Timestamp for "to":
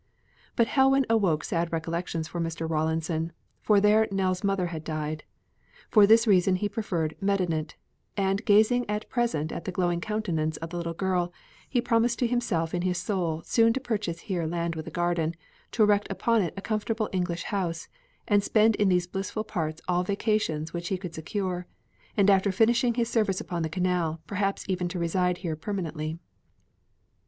12.17-12.25, 13.73-13.79, 15.73-15.83, 24.87-24.97